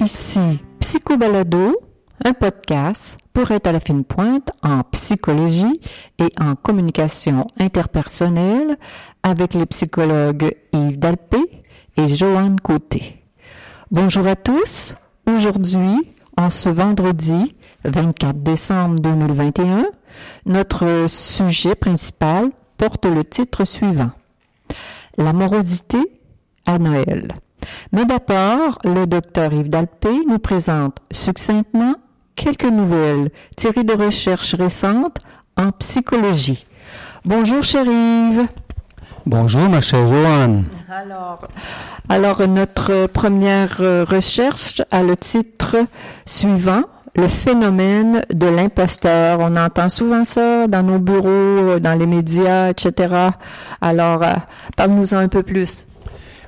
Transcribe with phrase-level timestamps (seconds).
[0.00, 1.74] Ici Psychobalado,
[2.24, 5.80] un podcast pour être à la fine pointe en psychologie
[6.18, 8.76] et en communication interpersonnelle
[9.22, 11.62] avec les psychologues Yves Dalpé
[11.96, 13.24] et Joanne Côté.
[13.90, 14.94] Bonjour à tous.
[15.26, 17.54] Aujourd'hui, en ce vendredi
[17.88, 19.86] 24 décembre 2021,
[20.46, 24.10] notre sujet principal porte le titre suivant.
[25.16, 25.98] La morosité
[26.66, 27.34] à Noël.
[27.92, 31.94] Mais d'abord, le docteur Yves Dalpé nous présente succinctement
[32.36, 35.18] quelques nouvelles tirées de recherches récentes
[35.56, 36.66] en psychologie.
[37.24, 38.46] Bonjour, cher Yves.
[39.26, 40.64] Bonjour, ma chère Joanne.
[40.88, 41.48] Alors,
[42.08, 43.76] alors, notre première
[44.08, 45.76] recherche a le titre
[46.24, 46.84] suivant,
[47.18, 49.40] le phénomène de l'imposteur.
[49.40, 53.32] On entend souvent ça dans nos bureaux, dans les médias, etc.
[53.80, 54.34] Alors, euh,
[54.76, 55.86] parle-nous-en un peu plus.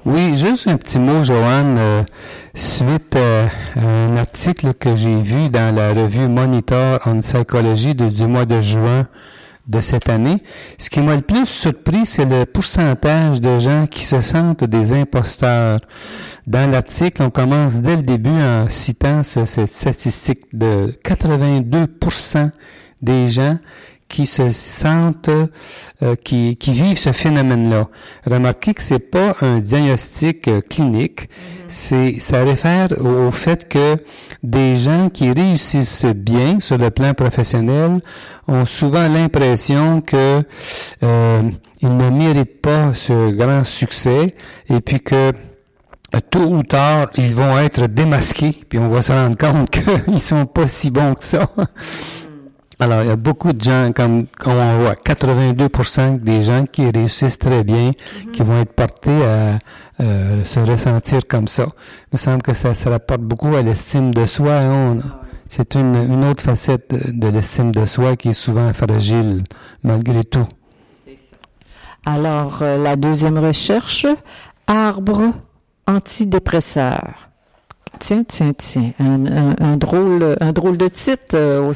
[0.07, 2.03] Oui, juste un petit mot, Joanne, euh,
[2.55, 8.27] suite euh, à un article que j'ai vu dans la revue Monitor on Psychology du
[8.27, 9.07] mois de juin
[9.67, 10.43] de cette année.
[10.79, 14.93] Ce qui m'a le plus surpris, c'est le pourcentage de gens qui se sentent des
[14.93, 15.79] imposteurs.
[16.51, 22.51] Dans l'article, on commence dès le début en citant cette statistique de 82%
[23.03, 23.57] des gens
[24.09, 25.31] qui se sentent,
[26.03, 27.87] euh, qui, qui, vivent ce phénomène-là.
[28.27, 31.65] Remarquez que c'est pas un diagnostic euh, clinique, mm-hmm.
[31.69, 33.99] c'est ça réfère au, fait que
[34.43, 38.01] des gens qui réussissent bien sur le plan professionnel
[38.49, 40.43] ont souvent l'impression que
[41.05, 41.43] euh,
[41.81, 44.35] ils ne méritent pas ce grand succès
[44.69, 45.33] et puis que
[46.19, 50.47] tôt ou tard, ils vont être démasqués, puis on va se rendre compte qu'ils sont
[50.47, 51.49] pas si bons que ça.
[52.81, 56.91] Alors, il y a beaucoup de gens, comme, comme on voit, 82% des gens qui
[56.91, 58.33] réussissent très bien, mhm.
[58.33, 59.59] qui vont être portés à
[60.01, 61.65] euh, se ressentir comme ça.
[61.65, 64.55] Il me semble que ça se rapporte beaucoup à l'estime de soi.
[64.55, 64.97] Hein.
[65.51, 69.43] C'est une, une, autre facette de, l'estime de soi qui est souvent fragile,
[69.83, 70.47] malgré tout.
[72.07, 74.07] Alors, euh, la deuxième recherche,
[74.67, 75.35] arbre
[75.97, 77.31] antidépresseur.
[77.99, 81.75] Tiens, tiens, tiens, un, drôle, un drôle de titre, euh,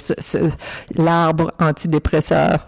[0.94, 2.66] l'arbre antidépresseur.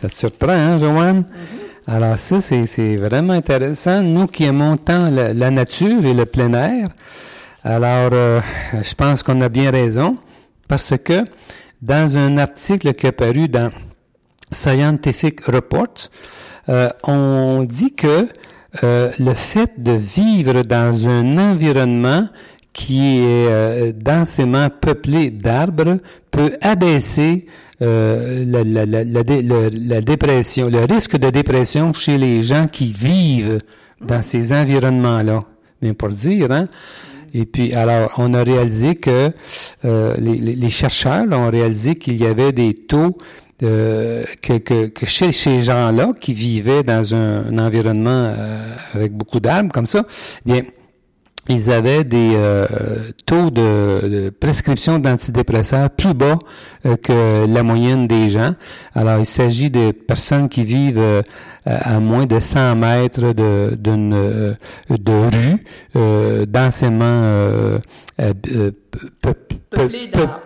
[0.00, 1.20] Ça te surprend, hein, Joanne?
[1.20, 1.94] Mm-hmm.
[1.94, 4.02] Alors ça, c'est vraiment intéressant.
[4.02, 6.88] Nous qui aimons tant la, nature et le plein air,
[7.64, 8.40] alors euh,
[8.82, 10.18] je pense qu'on a bien raison,
[10.68, 11.24] parce que
[11.80, 13.70] dans un article qui est paru dans
[14.50, 16.10] Scientific Reports,
[16.68, 18.28] euh, on dit que
[18.84, 22.28] euh, le fait de vivre dans un environnement
[22.72, 25.96] qui est euh, densément peuplé d'arbres
[26.30, 27.46] peut abaisser
[27.80, 33.58] euh, la, la, la, la, dépression, le risque de dépression chez les gens qui vivent
[34.00, 35.40] dans ces environnements-là.
[35.80, 36.64] Bien pour dire, hein?
[37.34, 39.30] Et puis, alors, on a réalisé que
[39.84, 43.16] euh, les, les, chercheurs ont réalisé qu'il y avait des taux
[43.58, 49.72] que, que, que, chez ces gens-là qui vivaient dans un, environnement euh, avec beaucoup d'arbres
[49.72, 50.04] comme ça,
[50.46, 50.62] bien,
[51.48, 56.38] ils avaient des euh, taux de, prescription d'antidépresseurs plus bas
[56.96, 58.54] que la moyenne des gens.
[58.94, 61.22] Alors, il s'agit de personnes qui vivent
[61.64, 64.56] à moins de 100 mètres de, d'une,
[64.88, 65.64] de rue,
[65.96, 67.78] euh, densément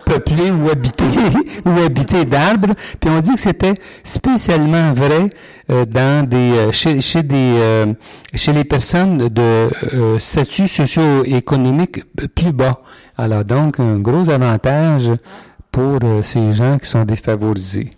[0.05, 1.03] peuplé ou habité
[1.65, 2.73] ou habité d'arbres.
[2.99, 5.29] Puis on dit que c'était spécialement vrai
[5.69, 7.93] euh, dans des euh, chez, chez des euh,
[8.33, 9.69] chez les personnes de
[10.19, 12.03] statut socio-économique
[12.35, 12.81] plus bas.
[13.17, 15.11] Alors donc un gros avantage
[15.73, 17.89] pour ces gens qui sont défavorisés.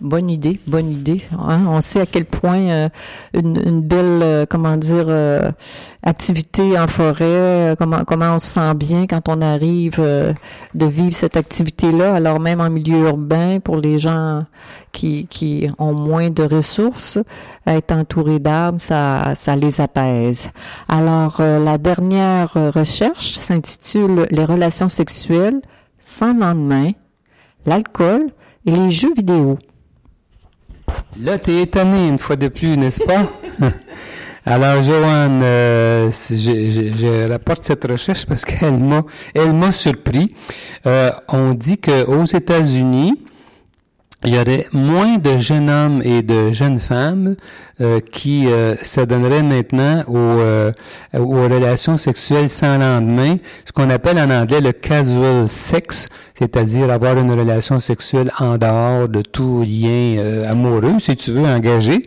[0.00, 1.22] Bonne idée, bonne idée.
[1.38, 1.66] Hein.
[1.68, 2.88] On sait à quel point euh,
[3.34, 5.50] une, belle, euh, comment dire, euh,
[6.02, 11.36] activité en forêt, comment comment on se sent bien quand on arrive de vivre cette
[11.36, 12.14] activité-là.
[12.14, 14.46] Alors même en milieu urbain, pour les gens
[14.92, 17.18] qui qui ont moins de ressources,
[17.66, 20.48] être entouré d'arbres, ça ça les apaise.
[20.88, 25.60] Alors la dernière recherche s'intitule Les relations sexuelles
[26.00, 26.92] sans lendemain,
[27.66, 28.26] l'alcool
[28.66, 29.58] et les jeux vidéo.
[31.18, 33.30] Là, tu es étonné une fois de plus, n'est-ce pas?
[34.46, 39.04] Alors, Joanne, euh, je, rapporte cette recherche parce qu'elle m'a,
[39.34, 40.34] elle m'a surpris.
[40.86, 43.14] Euh, on dit qu'aux États-Unis,
[44.24, 47.36] il y aurait moins de jeunes hommes et de jeunes femmes
[47.80, 50.70] euh, qui euh, s'adonneraient maintenant aux, euh,
[51.16, 57.16] aux, relations sexuelles sans lendemain, ce qu'on appelle en anglais le casual sex, c'est-à-dire avoir
[57.16, 62.02] une relation sexuelle en dehors de tout lien euh, amoureux, si tu veux, engagé.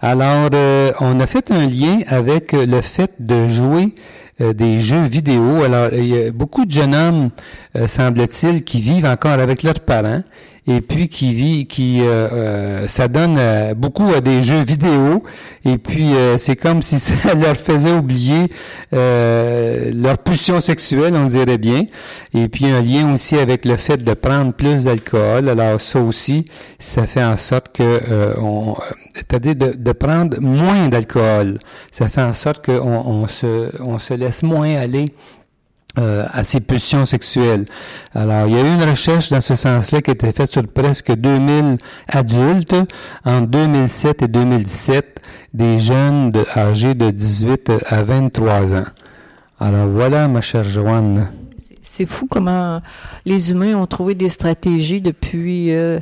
[0.00, 0.50] Alors,
[1.00, 3.96] on a fait un lien avec le fait de jouer
[4.38, 5.64] des jeux vidéo.
[5.64, 7.30] Alors, il y a beaucoup de jeunes hommes,
[7.88, 10.22] semble-t-il, qui vivent encore avec leurs parents
[10.68, 12.86] et puis qui vit, qui euh, euh
[13.16, 15.07] euh, beaucoup à des jeux vidéo,
[15.64, 18.48] et puis euh, c'est comme si ça leur faisait oublier
[18.92, 21.86] leur pulsion sexuelle, on dirait bien,
[22.34, 25.48] et puis un lien aussi avec le fait de prendre plus d'alcool.
[25.48, 26.44] Alors ça aussi,
[26.78, 28.00] ça fait en sorte que
[28.40, 28.74] on,
[29.14, 31.58] c'est-à-dire de, de, prendre moins d'alcool,
[31.90, 35.06] ça fait en sorte qu'on on se, on se laisse moins aller
[35.98, 37.64] euh, à ses pulsions sexuelles.
[38.14, 40.66] Alors, il y a eu une recherche dans ce sens-là qui a été faite sur
[40.66, 42.76] presque 2000 adultes
[43.24, 45.20] en 2007 et 2017,
[45.54, 48.84] des jeunes de, âgés de 18 à 23 ans.
[49.58, 51.26] Alors voilà, ma chère Joanne.
[51.82, 52.80] C'est fou comment
[53.24, 55.98] les humains ont trouvé des stratégies depuis euh,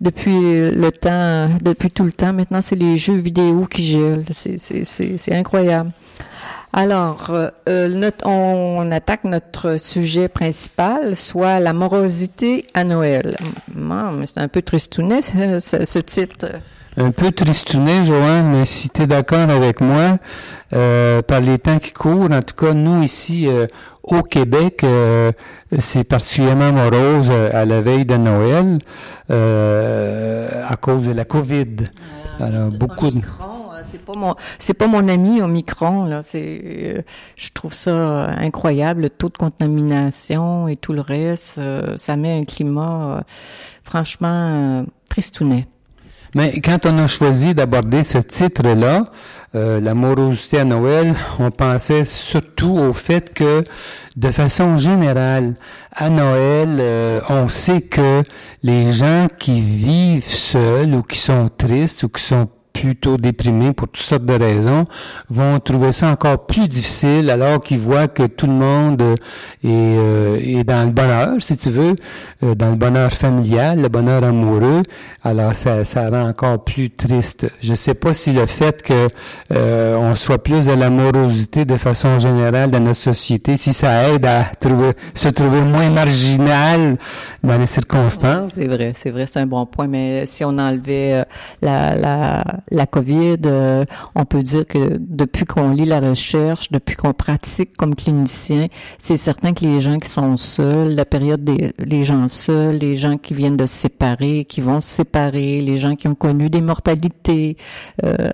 [0.00, 2.32] depuis le temps, depuis tout le temps.
[2.32, 4.24] Maintenant, c'est les jeux vidéo qui gèlent.
[4.32, 5.92] C'est incroyable.
[6.72, 13.36] Alors, euh, euh, notre, on attaque notre sujet principal, soit la morosité à Noël.
[14.26, 15.20] C'est un peu tristounet,
[15.60, 16.46] ce, ce titre.
[16.96, 20.18] Un peu tristounet, Joanne, mais si tu es d'accord avec moi,
[20.72, 23.66] euh, par les temps qui courent, en tout cas, nous ici euh,
[24.04, 24.84] au Québec,
[25.78, 28.78] c'est particulièrement morose à la veille de Noël
[29.28, 31.76] à cause de la COVID.
[32.40, 33.20] Alors, beaucoup de
[33.84, 36.22] c'est pas mon c'est pas mon ami Omicron là.
[36.24, 37.02] C'est euh,
[37.36, 41.58] je trouve ça incroyable le taux de contamination et tout le reste.
[41.58, 43.20] Euh, ça met un climat euh,
[43.82, 45.66] franchement tristounet.
[46.34, 49.02] Mais quand on a choisi d'aborder ce titre-là,
[49.52, 53.64] la morosité à Noël, on pensait surtout au fait que,
[54.14, 55.56] de façon générale,
[55.90, 58.22] à Noël, on sait que
[58.62, 62.48] les gens qui vivent seuls ou qui sont tristes ou qui sont
[62.80, 64.84] plutôt déprimés pour toutes sortes de raisons
[65.28, 70.38] vont trouver ça encore plus difficile alors qu'ils voient que tout le monde est, euh,
[70.40, 71.94] est dans le bonheur, si tu veux,
[72.42, 74.82] euh, dans le bonheur familial, le bonheur amoureux.
[75.22, 77.46] Alors ça, ça rend encore plus triste.
[77.60, 79.08] Je sais pas si le fait que
[79.52, 84.24] euh, on soit plus à l'amorosité de façon générale dans notre société, si ça aide
[84.24, 86.96] à trouver, se trouver moins marginal
[87.42, 88.52] dans les circonstances.
[88.54, 89.86] C'est vrai, c'est vrai, c'est un bon point.
[89.86, 91.24] Mais si on enlevait
[91.60, 93.84] la la COVID, euh,
[94.14, 98.66] on peut dire que depuis qu'on lit la recherche, depuis qu'on pratique comme clinicien,
[98.98, 102.96] c'est certain que les gens qui sont seuls, la période des les gens seuls, les
[102.96, 106.50] gens qui viennent de se séparer, qui vont se séparer, les gens qui ont connu
[106.50, 107.56] des mortalités,
[108.04, 108.30] euh,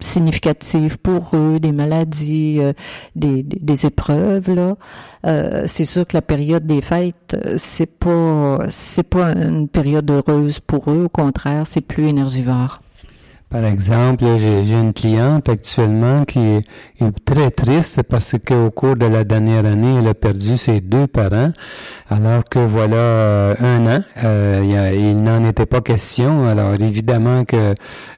[0.00, 2.72] significatives pour eux, des maladies, euh,
[3.14, 4.76] des, épreuves là.
[5.66, 10.90] C'est sûr que la période des fêtes, c'est pas c'est pas une période heureuse pour
[10.90, 11.04] eux.
[11.04, 12.80] Au contraire, c'est plus énergivore.
[13.52, 16.62] Par exemple, j'ai une cliente actuellement qui est,
[17.26, 21.52] très triste parce qu'au cours de la dernière année, elle a perdu ses deux parents,
[22.08, 26.46] alors que voilà euh, un an, euh, il n'en était pas question.
[26.48, 27.74] Alors évidemment que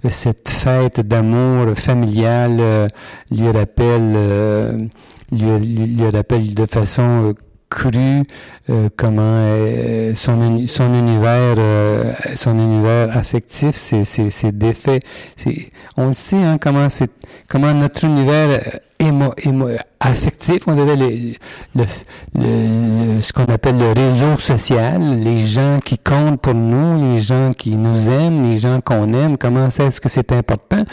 [0.09, 2.87] cette fête d'amour familial euh,
[3.33, 4.89] lui rappelle,
[5.33, 7.35] lui, lui, rappelle de façon
[7.71, 8.25] cru
[8.71, 15.01] euh, comment euh, son son univers euh, son univers affectif c'est c'est c'est défait
[15.37, 17.11] c'est on le sait hein, comment c'est
[17.49, 19.69] comment notre univers émo, émo,
[20.01, 21.35] affectif on dirait le,
[21.75, 27.53] le, ce qu'on appelle le réseau social les gens qui comptent pour nous les gens
[27.53, 30.85] qui nous aiment les gens qu'on aime comment est-ce que c'est important?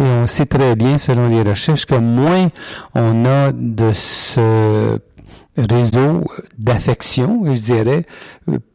[0.00, 2.48] Et on sait très bien selon les recherches que moins
[2.94, 4.98] on a de ce
[5.56, 6.24] réseau
[6.58, 8.06] d'affection, je dirais,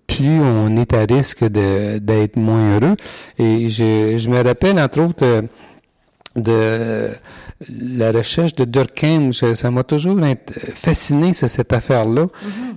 [0.07, 2.95] plus on est à risque d'être moins heureux.
[3.37, 5.43] Et je, je me rappelle, entre autres,
[6.35, 7.09] de
[7.69, 10.17] la recherche de Durkheim, ça m'a toujours
[10.73, 12.23] fasciné cette affaire-là.
[12.23, 12.27] Mm-hmm.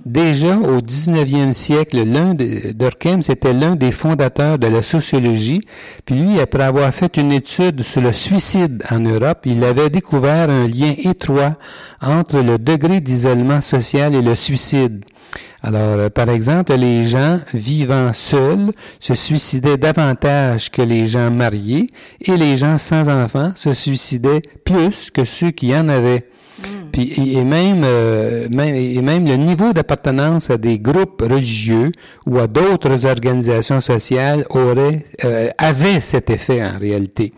[0.05, 5.61] Déjà au 19e siècle, l'un de Durkheim, c'était l'un des fondateurs de la sociologie.
[6.05, 10.49] Puis lui, après avoir fait une étude sur le suicide en Europe, il avait découvert
[10.49, 11.53] un lien étroit
[12.01, 15.05] entre le degré d'isolement social et le suicide.
[15.65, 21.87] Alors, euh, par exemple, les gens vivant seuls se suicidaient davantage que les gens mariés
[22.21, 26.27] et les gens sans enfants se suicidaient plus que ceux qui en avaient.
[26.91, 27.79] puis et, même,
[28.49, 31.91] même, et même le niveau d'appartenance à des groupes religieux
[32.27, 35.03] ou à d'autres organisations sociales aurait
[35.57, 37.33] avait cet effet en réalité.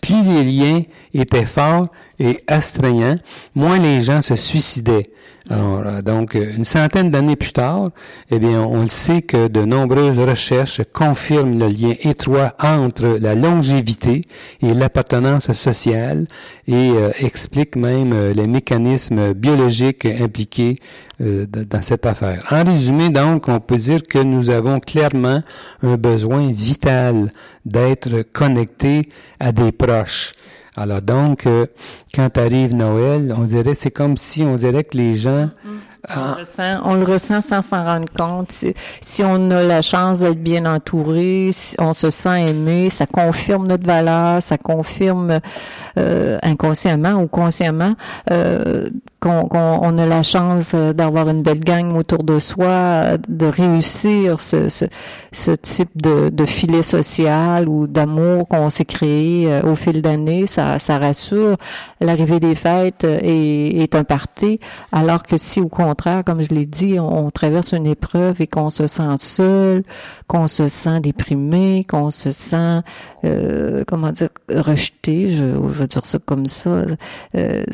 [0.00, 1.86] Plus les liens étaient forts
[2.22, 3.16] et astreignants,
[3.54, 5.10] moins les gens se suicidaient.
[5.50, 7.90] Alors, euh, donc, euh, une centaine d'années plus tard,
[8.30, 13.34] eh bien, on le sait que de nombreuses recherches confirment le lien étroit entre la
[13.34, 14.22] longévité
[14.62, 16.26] et l'appartenance sociale
[16.68, 20.76] et euh, expliquent même les mécanismes biologiques impliqués
[21.18, 22.42] dans cette affaire.
[22.50, 25.42] En résumé, donc, on peut dire que nous avons clairement
[25.82, 27.32] un besoin vital
[27.64, 30.32] d'être connectés à des proches.
[30.76, 31.66] Alors donc, euh,
[32.14, 35.50] quand arrive Noël, on dirait, c'est comme si on dirait que les gens...
[36.08, 36.80] Mm-hmm.
[36.84, 38.50] On, le ressent, sans s'en rendre compte.
[39.00, 43.68] Si, on a la chance d'être bien entouré, si on se sent aimé, ça confirme
[43.68, 45.38] notre valeur, ça confirme
[45.98, 47.94] euh, inconsciemment ou consciemment
[48.30, 48.88] euh,
[49.20, 54.68] qu'on on a la chance d'avoir une belle gang autour de soi, de réussir ce,
[54.68, 54.86] ce,
[55.30, 60.46] ce type de, de, filet social ou d'amour qu'on s'est créé euh, au fil d'années,
[60.46, 61.56] ça, ça rassure.
[62.00, 64.58] L'arrivée des fêtes est, est, un parti,
[64.90, 65.91] alors que si au contraire,
[66.24, 69.82] comme je l'ai dit, on, traverse une épreuve et qu'on se sent seul,
[70.26, 72.80] qu'on se sent déprimé, qu'on se sent,
[73.24, 76.84] euh, comment dire, rejeté, je, je veux dire ça comme ça,
[77.34, 77.64] euh,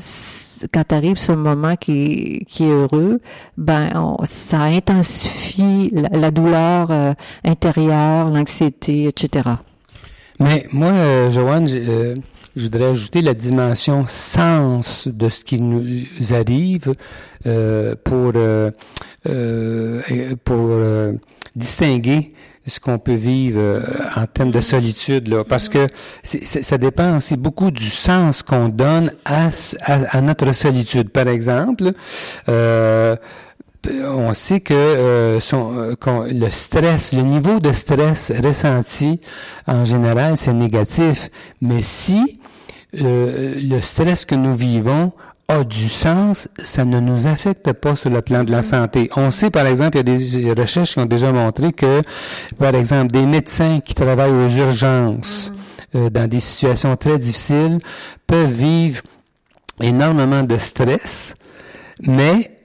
[0.73, 3.21] quand arrive ce moment qui, qui est heureux,
[3.57, 9.51] ben ça intensifie la, douleur euh, intérieure, l'anxiété, etc.
[10.41, 11.67] Mais moi, euh, Joanne,
[12.59, 16.93] je voudrais ajouter la dimension sens de ce qui nous arrive
[18.05, 18.33] pour
[20.45, 20.81] pour
[21.57, 22.33] distinguer
[22.69, 23.83] ce qu'on peut vivre euh,
[24.17, 25.87] en termes de solitude, là, parce que
[26.23, 29.49] ça dépend aussi beaucoup du sens qu'on donne à,
[29.83, 31.11] à, notre solitude.
[31.11, 31.93] Par exemple,
[32.49, 33.17] euh,
[34.05, 35.95] on sait que euh, son,
[36.31, 39.21] le stress, le niveau de stress ressenti
[39.67, 41.31] en général, c'est négatif.
[41.63, 42.38] Mais si
[42.93, 45.13] le stress que nous vivons
[45.49, 49.09] a du sens, ça ne nous affecte pas sur le plan de la santé.
[49.17, 52.03] On sait, par exemple, il y a des recherches qui ont déjà montré que,
[52.59, 55.99] par exemple, des médecins qui travaillent aux urgences, mm-hmm.
[55.99, 57.79] euh, dans des situations très difficiles,
[58.27, 59.01] peuvent vivre
[59.81, 61.35] énormément de stress,
[62.03, 62.58] mais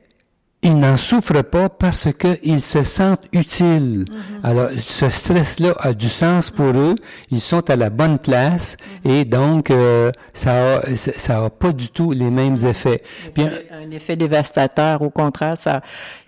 [0.63, 4.05] ils n'en souffrent pas parce qu'ils se sentent utiles.
[4.08, 4.43] Mm-hmm.
[4.43, 6.96] Alors, ce stress-là a du sens pour eux.
[7.32, 9.12] Ils sont à la bonne place mm-hmm.
[9.12, 13.03] et donc euh, ça a, ça a pas du tout les mêmes effets.
[13.38, 15.01] Un effet dévastateur.
[15.01, 15.82] Au contraire, ça,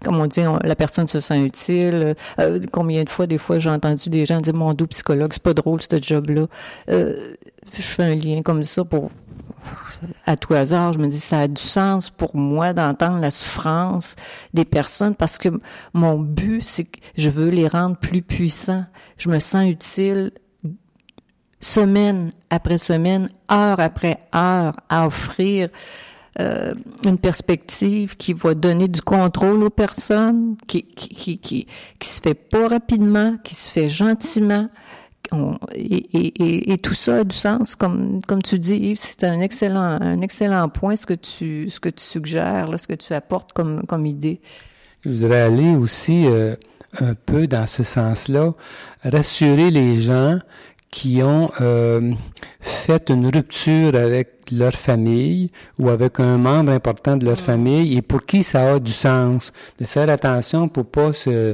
[0.04, 2.16] comme on dit, la personne se sent utile.
[2.40, 5.44] Euh, combien de fois, des fois, j'ai entendu des gens dire mon doux psychologue, c'est
[5.44, 6.48] pas drôle ce job-là.
[6.90, 7.36] Euh,
[7.74, 9.10] je fais un lien comme ça pour
[10.26, 14.16] à tout hasard, je me dis ça a du sens pour moi d'entendre la souffrance
[14.54, 15.50] des personnes parce que
[15.94, 18.86] mon but c'est que je veux les rendre plus puissants.
[19.18, 20.32] Je me sens utile
[21.60, 25.70] semaine après semaine, heure après heure à offrir
[26.40, 31.68] euh, une perspective qui va donner du contrôle aux personnes, qui qui, qui, qui,
[31.98, 34.70] qui se fait pas rapidement, qui se fait gentiment,
[35.74, 40.70] et, tout ça a du sens, comme, comme tu dis, c'est un excellent, un excellent
[40.70, 44.06] point ce que tu, ce que tu suggères, là, ce que tu apportes comme, comme
[44.06, 44.42] idée.
[45.04, 46.56] Je voudrais aller aussi euh,
[47.00, 48.54] un peu dans ce sens-là,
[49.04, 50.40] rassurer les gens
[50.92, 52.14] qui ont euh,
[52.62, 57.38] fait une rupture avec leur famille ou avec un membre important de leur mm.
[57.38, 61.54] famille et pour qui ça a du sens, de faire attention pour pas se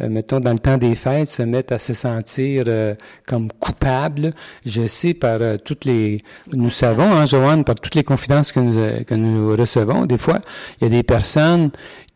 [0.00, 2.94] euh, mettons, dans le temps des fêtes, se mettent à se sentir euh,
[3.26, 4.32] comme coupables.
[4.64, 6.22] Je sais par euh, toutes les...
[6.52, 10.38] Nous savons, hein, Joanne, par toutes les confidences que nous, que nous recevons, des fois,
[10.80, 11.70] il y a des personnes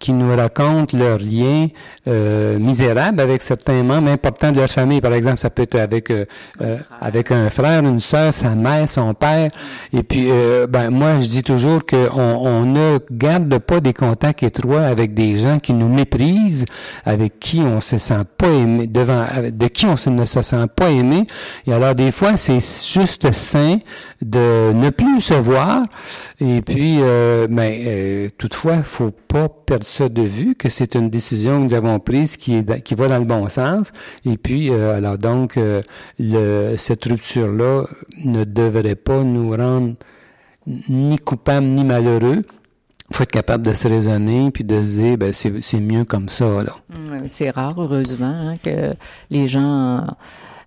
[0.05, 1.69] qui nous racontent leurs liens
[2.09, 5.01] euh, misérables avec certains membres importants de leur famille.
[5.01, 6.27] Par exemple, ça peut être avec euh,
[6.61, 9.49] euh avec un frère, une soeur, sa mère, son père.
[9.95, 14.43] Et puis, euh, ben moi, je dis toujours qu'on on ne garde pas des contacts
[14.43, 16.67] étroits avec des gens qui nous méprisent,
[17.07, 20.91] avec qui on se sent pas aimé, devant, de qui on ne se sent pas
[20.91, 21.27] aimé.
[21.67, 23.79] Et alors, des fois, c'est juste sain
[24.21, 25.83] de ne plus se voir.
[26.41, 31.65] Et puis, euh, ben, toutefois, faut pas perdre de vue, que c'est une décision que
[31.65, 33.93] nous avons prise qui, qui va dans le bon sens.
[34.25, 35.83] Et puis, euh, alors donc, euh,
[36.77, 37.85] cette rupture-là
[38.25, 39.95] ne devrait pas nous rendre
[40.67, 42.43] ni coupables ni malheureux.
[43.11, 46.29] Il faut être capable de se raisonner puis de se dire, ben, c'est mieux comme
[46.29, 46.63] ça.
[46.63, 46.75] Là.
[47.29, 48.95] C'est rare, heureusement, hein, que
[49.31, 50.07] les gens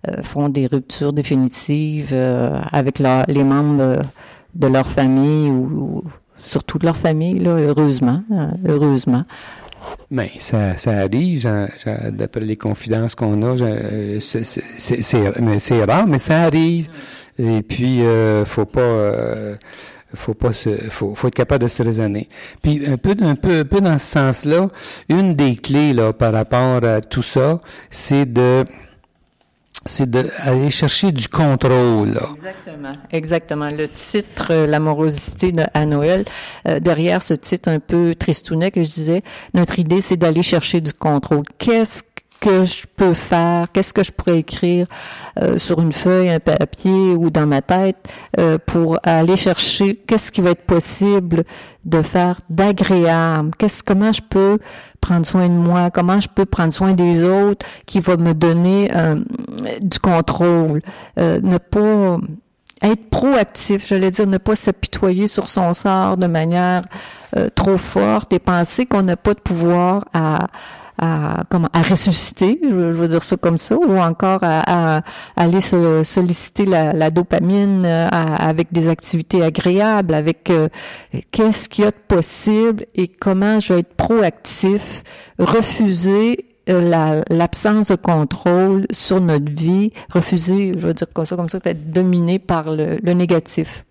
[0.08, 4.04] euh, font des ruptures définitives avec les membres
[4.54, 6.04] de leur famille ou
[6.48, 9.24] surtout de leur famille, là, heureusement, hein, heureusement.
[10.10, 11.48] Mais ça, ça arrive,
[12.10, 13.56] d'après les confidences qu'on a,
[14.18, 16.88] c'est rare, mais ça arrive.
[17.38, 19.56] Et puis, euh, faut pas, euh,
[20.14, 22.28] faut pas se, faut être capable de se raisonner.
[22.62, 24.68] Puis un peu, un peu, un peu dans ce sens-là,
[25.08, 28.64] une des clés là par rapport à tout ça, c'est de
[29.84, 32.18] c'est d'aller chercher du contrôle.
[32.32, 33.68] Exactement, exactement.
[33.68, 36.24] Le titre euh, L'amorosité à Noël,
[36.66, 39.22] euh, derrière ce titre un peu tristounet que je disais,
[39.54, 41.44] notre idée c'est d'aller chercher du contrôle.
[41.58, 42.02] Qu'est-ce
[42.48, 44.86] que je peux faire, qu'est-ce que je pourrais écrire
[45.40, 47.96] euh, sur une feuille, un papier ou dans ma tête
[48.38, 51.44] euh, pour aller chercher qu'est-ce qui va être possible
[51.84, 54.58] de faire d'agréable, qu'est-ce comment je peux
[55.00, 58.90] prendre soin de moi, comment je peux prendre soin des autres qui va me donner
[58.96, 59.22] euh,
[59.80, 60.80] du contrôle,
[61.16, 62.18] ne pas
[62.80, 66.82] être proactif, j'allais dire, ne pas s'apitoyer sur son sort de manière
[67.54, 70.46] trop forte et penser qu'on n'a pas de pouvoir à
[70.98, 75.02] à, comment, à ressusciter, je, veux dire ça comme ça, ou encore à,
[75.36, 80.68] aller solliciter la, dopamine euh, avec des activités agréables, avec euh,
[81.30, 85.02] qu'est-ce qu'il y a de possible et comment je vais être proactif,
[85.38, 91.48] refuser euh, l'absence de contrôle sur notre vie, refuser, je veux dire comme ça, comme
[91.48, 93.84] ça, d'être dominé par le, le négatif.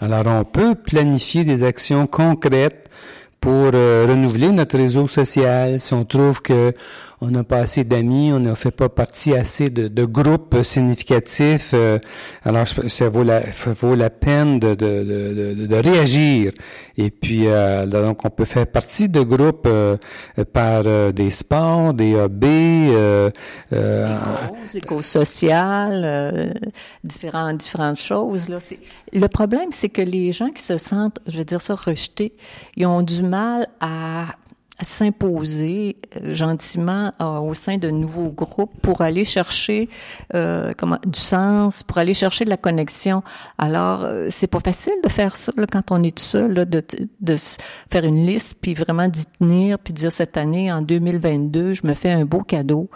[0.00, 2.90] Alors, on peut planifier des actions concrètes
[3.42, 5.80] pour euh, renouveler notre réseau social.
[5.80, 6.72] Si on trouve que
[7.22, 11.70] on n'a pas assez d'amis, on ne fait pas partie assez de, de groupes significatifs,
[11.72, 12.00] euh,
[12.44, 13.42] alors ça vaut la,
[13.80, 16.50] vaut la peine de, de, de, de réagir.
[16.98, 19.68] Et puis, euh, donc, on peut faire partie de groupes
[20.52, 23.30] par des sports, des hobbies, euh,
[23.70, 26.54] des éco-sociales,
[27.04, 28.48] différentes, différentes choses.
[28.48, 28.58] Là.
[29.12, 32.34] Le problème, c'est que les gens qui se sentent, je veux dire ça, rejetés,
[32.76, 34.26] ils ont du mal à
[34.84, 39.88] s'imposer euh, gentiment euh, au sein de nouveaux groupes pour aller chercher
[40.34, 43.22] euh, comment du sens, pour aller chercher de la connexion.
[43.58, 46.82] Alors c'est pas facile de faire ça là, quand on est tout seul, là, de,
[47.20, 47.36] de
[47.90, 51.94] faire une liste puis vraiment d'y tenir puis dire cette année en 2022 je me
[51.94, 52.90] fais un beau cadeau.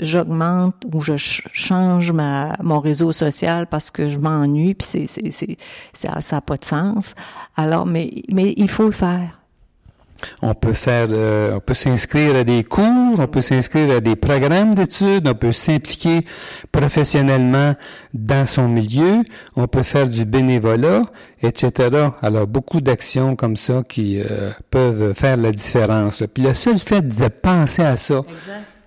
[0.00, 5.56] j'augmente ou je change ma mon réseau social parce que je m'ennuie puis c'est
[5.92, 7.14] ça ça a pas de sens.
[7.56, 9.38] Alors mais mais il faut le faire.
[10.42, 14.16] On peut faire, euh, on peut s'inscrire à des cours, on peut s'inscrire à des
[14.16, 16.24] programmes d'études, on peut s'impliquer
[16.72, 17.74] professionnellement
[18.14, 19.22] dans son milieu,
[19.56, 21.02] on peut faire du bénévolat,
[21.42, 22.10] etc.
[22.22, 26.22] Alors beaucoup d'actions comme ça qui euh, peuvent faire la différence.
[26.32, 28.22] Puis le seul fait de penser à ça.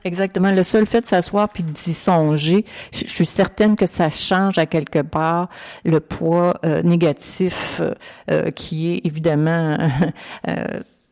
[0.04, 0.52] Exactement.
[0.52, 4.66] Le seul fait de s'asseoir puis d'y songer, je, suis certaine que ça change à
[4.66, 5.48] quelque part
[5.86, 7.82] le poids euh, négatif
[8.56, 9.78] qui est évidemment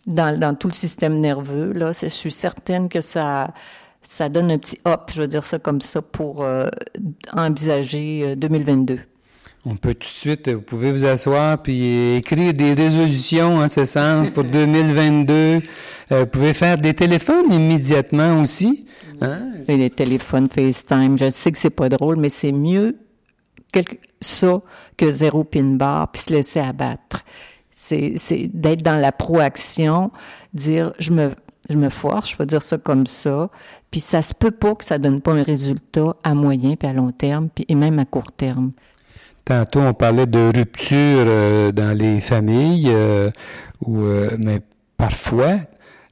[0.07, 1.73] dans, dans tout le système nerveux.
[1.73, 3.53] Là, je suis certaine que ça,
[4.01, 6.69] ça donne un petit hop, je veux dire ça comme ça, pour euh,
[7.35, 8.93] envisager 2022.
[8.93, 8.97] Euh,
[9.65, 13.85] On peut tout de suite, vous pouvez vous asseoir puis écrire des résolutions en ce
[13.85, 15.33] sens pour 2022.
[15.33, 15.59] Euh,
[16.21, 18.85] vous pouvez faire des téléphones immédiatement aussi.
[19.21, 19.51] Hein?
[19.67, 22.95] Et les téléphones FaceTime, je sais que c'est pas drôle, mais c'est mieux
[23.71, 24.61] quelque, ça
[24.97, 27.23] que zéro pin bar puis se laisser abattre.
[27.81, 30.11] C'est d'être dans la proaction,
[30.53, 31.31] dire je me
[31.69, 33.49] je me force, je vais dire ça comme ça,
[33.91, 36.93] puis ça se peut pas que ça donne pas un résultat à moyen puis à
[36.93, 38.71] long terme, puis et même à court terme.
[39.45, 43.31] Tantôt, on parlait de rupture euh, dans les familles, euh,
[43.87, 44.61] euh, mais
[44.97, 45.59] parfois,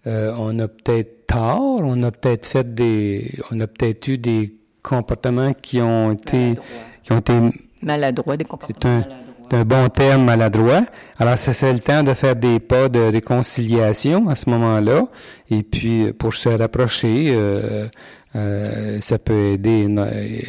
[0.06, 5.54] on a peut-être tort, on a peut-être fait des, on a peut-être eu des comportements
[5.54, 6.54] qui ont été,
[7.04, 7.34] qui ont été
[7.82, 10.82] maladroits, des comportements maladroits un bon terme maladroit.
[11.20, 15.08] Alors, c'est le temps de faire des pas de réconciliation à ce moment-là.
[15.50, 17.88] Et puis, pour se rapprocher, euh,
[18.38, 19.88] euh, ça peut aider,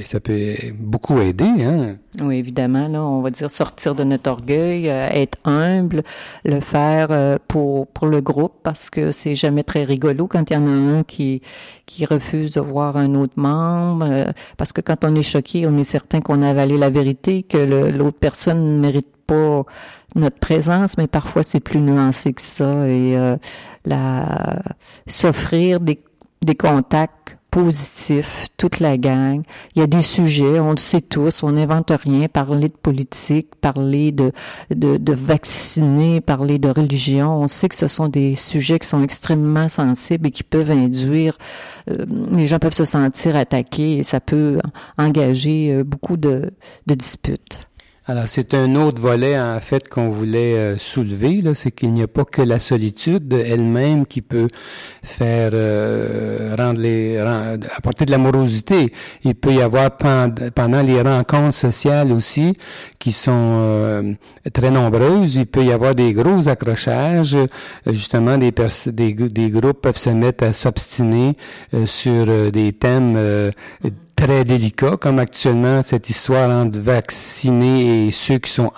[0.05, 1.45] ça peut beaucoup aider.
[1.45, 1.97] Hein?
[2.21, 2.87] Oui, évidemment.
[2.89, 6.03] Là, on va dire sortir de notre orgueil, euh, être humble,
[6.45, 10.55] le faire euh, pour pour le groupe parce que c'est jamais très rigolo quand il
[10.55, 11.41] y en a un qui
[11.87, 14.33] qui refuse de voir un autre membre.
[14.59, 17.59] parce que quand on est choqué, on est certain qu'on a avalé la vérité, que
[17.97, 19.65] l'autre personne ne mérite pas
[20.15, 23.17] notre présence, mais parfois c'est plus nuancé que ça et
[25.07, 26.01] s'offrir des
[26.43, 29.43] des contacts positif, toute la gang.
[29.75, 33.55] Il y a des sujets, on le sait tous, on n'invente rien, parler de politique,
[33.61, 34.33] parler de,
[34.71, 37.41] de, de, vacciner, parler de religion.
[37.41, 41.37] On sait que ce sont des sujets qui sont extrêmement sensibles et qui peuvent induire,
[41.91, 44.59] euh, les gens peuvent se sentir attaqués et ça peut
[44.99, 46.53] engager euh, beaucoup de,
[46.87, 47.68] de disputes.
[48.11, 52.07] Alors, c'est un autre volet, en fait, qu'on voulait euh, soulever, c'est qu'il n'y a
[52.09, 54.49] pas que la solitude elle-même qui peut
[55.03, 58.95] faire euh, rendre les apporter de l'amorosité.
[59.25, 62.55] Il peut y avoir pendant les rencontres sociales aussi,
[62.99, 64.15] qui sont euh,
[64.55, 67.37] très nombreuses, il peut y avoir des gros accrochages.
[67.87, 68.55] Justement, des,
[68.87, 71.37] des, des groupes peuvent se mettre à s'obstiner
[71.85, 73.53] sur des thèmes
[74.19, 78.73] très délicat, comme actuellement cette histoire entre vaccinés et ceux qui sont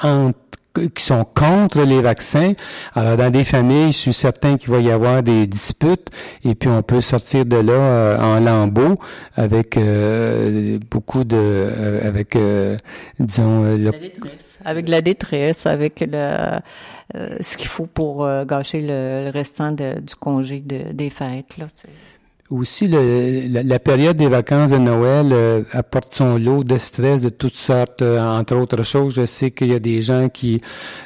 [0.94, 2.53] qui sont contre les vaccins.
[2.94, 6.11] Alors, dans des familles, je suis certain qu'il va y avoir des disputes
[6.44, 9.00] et puis on peut sortir de là euh, en lambeaux
[9.35, 11.37] avec euh, beaucoup de...
[11.37, 12.38] Euh, avec,
[13.18, 13.64] disons...
[13.64, 14.59] La détresse.
[14.64, 16.61] Avec la détresse, avec le,
[17.40, 21.59] ce qu'il faut pour gâcher le, restant du congé de, des fêtes.
[21.59, 21.66] Là,
[22.50, 27.28] aussi, le, la, période des vacances de Noël euh, apporte son lot de stress de
[27.28, 28.02] toutes sortes.
[28.02, 30.60] Euh, entre autres choses, je sais qu'il y a des gens qui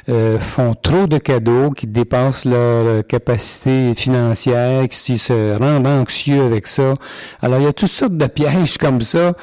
[0.09, 6.65] euh, font trop de cadeaux, qui dépassent leur capacité financière, qui se rendent anxieux avec
[6.65, 6.93] ça.
[7.41, 9.33] Alors, il y a toutes sortes de pièges comme ça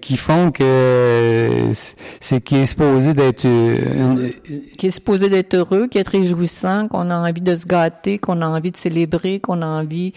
[0.00, 1.70] qui font que
[2.20, 3.46] c'est qui est supposé d'être...
[4.76, 8.42] qui est supposé d'être heureux, qui est réjouissant, qu'on a envie de se gâter, qu'on
[8.42, 10.12] a envie de célébrer, qu'on a envie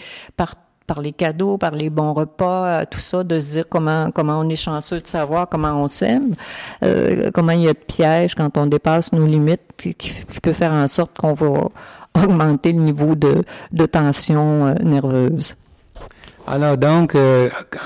[0.93, 4.41] par les cadeaux, par les bons repas, euh, tout ça, de se dire comment comment
[4.41, 6.35] on est chanceux de savoir comment on s'aime,
[6.83, 10.51] euh, comment il y a de pièges quand on dépasse nos limites, qui, qui peut
[10.51, 11.69] faire en sorte qu'on va
[12.21, 15.55] augmenter le niveau de, de tension euh, nerveuse.
[16.45, 17.15] Alors donc,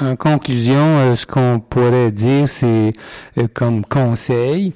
[0.01, 2.93] en conclusion, ce qu'on pourrait dire, c'est
[3.53, 4.73] comme conseil,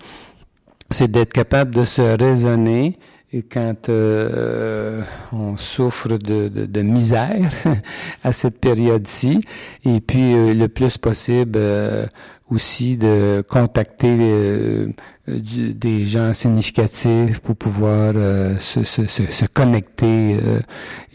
[0.91, 2.99] c'est d'être capable de se raisonner
[3.31, 7.51] et quand euh, on souffre de, de, de misère
[8.23, 9.41] à cette période-ci,
[9.85, 12.07] et puis euh, le plus possible euh,
[12.49, 14.87] aussi de contacter
[15.27, 18.13] des gens significatifs pour pouvoir
[18.59, 20.39] se, se, se, connecter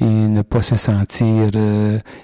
[0.01, 1.51] et ne pas se sentir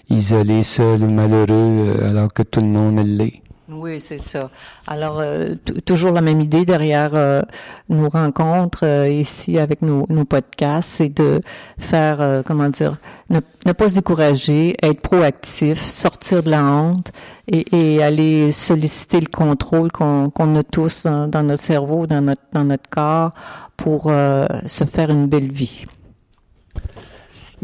[0.09, 3.43] isolé, seul ou malheureux alors que tout le monde l'est.
[3.73, 4.51] Oui, c'est ça.
[4.87, 5.55] Alors, euh,
[5.85, 7.43] toujours la même idée derrière euh,
[7.89, 11.41] nos rencontres euh, ici avec nos, nos podcasts, c'est de
[11.79, 12.97] faire, comment dire,
[13.29, 17.13] ne, pas se décourager, être proactif, sortir de la honte
[17.47, 22.65] et, et aller solliciter le contrôle qu'on a tous dans, notre cerveau, dans notre, dans
[22.65, 23.33] notre corps
[23.77, 24.11] pour
[24.67, 25.87] se faire une belle vie.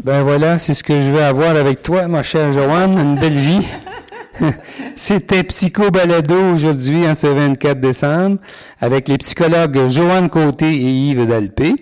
[0.03, 3.33] Ben voilà, c'est ce que je veux avoir avec toi, ma chère Joanne, une belle
[3.33, 3.67] vie.
[4.95, 8.39] C'était Psycho Balado aujourd'hui, en ce 24 décembre,
[8.79, 11.75] avec les psychologues Joanne Côté et Yves Dalpé.